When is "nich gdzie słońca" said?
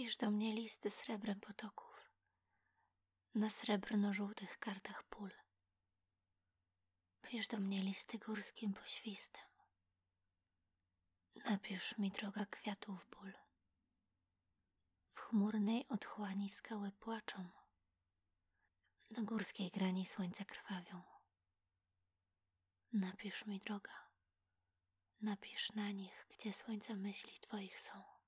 25.90-26.94